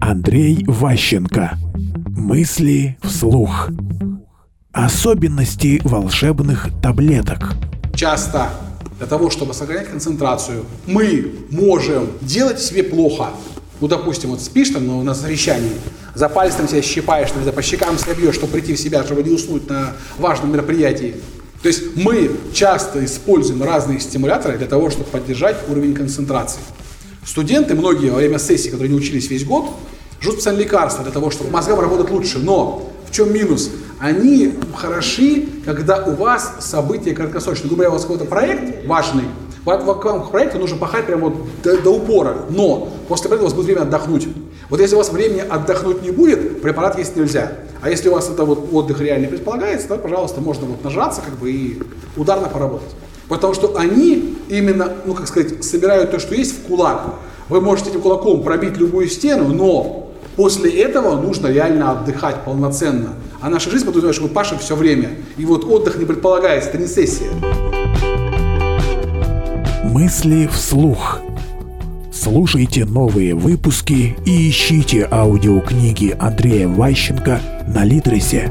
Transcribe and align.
Андрей 0.00 0.64
Ващенко. 0.66 1.58
Мысли 2.08 2.96
вслух. 3.02 3.70
Особенности 4.72 5.80
волшебных 5.84 6.68
таблеток. 6.82 7.54
Часто 7.94 8.50
для 8.98 9.06
того, 9.06 9.30
чтобы 9.30 9.54
сохранять 9.54 9.88
концентрацию, 9.88 10.64
мы 10.86 11.32
можем 11.50 12.08
делать 12.20 12.60
себе 12.60 12.82
плохо. 12.82 13.30
Ну, 13.80 13.88
допустим, 13.88 14.30
вот 14.30 14.40
спишь 14.40 14.70
там 14.70 14.86
ну, 14.86 15.02
на 15.02 15.14
совещании, 15.14 15.72
за 16.14 16.28
палец 16.28 16.54
там 16.54 16.68
себя 16.68 16.82
щипаешь, 16.82 17.30
там, 17.30 17.52
по 17.52 17.62
щекам 17.62 17.98
себя 17.98 18.14
бьешь, 18.14 18.34
чтобы 18.34 18.52
прийти 18.52 18.74
в 18.74 18.78
себя, 18.78 19.04
чтобы 19.04 19.22
не 19.22 19.30
уснуть 19.30 19.68
на 19.68 19.92
важном 20.18 20.52
мероприятии. 20.52 21.14
То 21.62 21.68
есть 21.68 21.96
мы 21.96 22.30
часто 22.52 23.04
используем 23.04 23.62
разные 23.62 23.98
стимуляторы 23.98 24.58
для 24.58 24.66
того, 24.66 24.90
чтобы 24.90 25.06
поддержать 25.10 25.56
уровень 25.68 25.94
концентрации. 25.94 26.60
Студенты, 27.28 27.74
многие 27.74 28.08
во 28.08 28.16
время 28.16 28.38
сессии, 28.38 28.70
которые 28.70 28.88
не 28.90 28.96
учились 28.96 29.28
весь 29.28 29.44
год, 29.44 29.66
ждут 30.18 30.36
специальные 30.36 30.64
лекарства 30.64 31.04
для 31.04 31.12
того, 31.12 31.30
чтобы 31.30 31.50
мозгам 31.50 31.78
работать 31.78 32.10
лучше. 32.10 32.38
Но 32.38 32.90
в 33.06 33.12
чем 33.14 33.34
минус? 33.34 33.70
Они 34.00 34.54
хороши, 34.74 35.46
когда 35.66 36.02
у 36.04 36.12
вас 36.12 36.56
события 36.60 37.12
краткосрочные. 37.12 37.68
Говоря, 37.68 37.90
у 37.90 37.92
вас 37.92 38.02
какой-то 38.02 38.24
проект 38.24 38.86
важный, 38.86 39.24
вам 39.66 40.30
проекту 40.30 40.58
нужно 40.58 40.78
пахать 40.78 41.04
прямо 41.04 41.28
вот 41.28 41.34
до, 41.62 41.76
до 41.76 41.90
упора, 41.90 42.46
но 42.48 42.90
после 43.08 43.26
этого 43.26 43.42
у 43.42 43.44
вас 43.44 43.52
будет 43.52 43.66
время 43.66 43.82
отдохнуть. 43.82 44.26
Вот 44.70 44.80
если 44.80 44.94
у 44.94 44.98
вас 44.98 45.12
времени 45.12 45.40
отдохнуть 45.46 46.02
не 46.02 46.10
будет, 46.10 46.62
препарат 46.62 46.96
есть 46.96 47.14
нельзя. 47.14 47.52
А 47.82 47.90
если 47.90 48.08
у 48.08 48.14
вас 48.14 48.30
это 48.30 48.46
вот 48.46 48.70
отдых 48.72 49.02
реально 49.02 49.28
предполагается, 49.28 49.86
то, 49.86 49.98
пожалуйста, 49.98 50.40
можно 50.40 50.64
вот 50.64 50.82
нажаться 50.82 51.20
как 51.20 51.34
бы 51.34 51.52
и 51.52 51.82
ударно 52.16 52.48
поработать. 52.48 52.88
Потому 53.28 53.54
что 53.54 53.76
они 53.76 54.36
именно, 54.48 54.92
ну 55.04 55.14
как 55.14 55.28
сказать, 55.28 55.62
собирают 55.64 56.10
то, 56.10 56.18
что 56.18 56.34
есть 56.34 56.58
в 56.58 56.62
кулак. 56.66 57.14
Вы 57.48 57.60
можете 57.60 57.90
этим 57.90 58.00
кулаком 58.00 58.42
пробить 58.42 58.76
любую 58.76 59.08
стену, 59.08 59.48
но 59.48 60.10
после 60.36 60.70
этого 60.70 61.20
нужно 61.20 61.48
реально 61.48 61.92
отдыхать 61.92 62.44
полноценно. 62.44 63.14
А 63.40 63.48
наша 63.48 63.70
жизнь 63.70 63.84
подразумевает, 63.84 64.16
что 64.16 64.24
мы 64.24 64.30
пашем 64.30 64.58
все 64.58 64.76
время. 64.76 65.10
И 65.36 65.44
вот 65.44 65.64
отдых 65.64 65.98
не 65.98 66.04
предполагается, 66.04 66.70
это 66.70 66.78
не 66.78 66.86
сессия. 66.86 67.30
Мысли 69.84 70.48
вслух. 70.52 71.20
Слушайте 72.12 72.84
новые 72.84 73.34
выпуски 73.34 74.16
и 74.26 74.50
ищите 74.50 75.06
аудиокниги 75.10 76.16
Андрея 76.18 76.68
Ващенко 76.68 77.40
на 77.66 77.84
Литресе. 77.84 78.50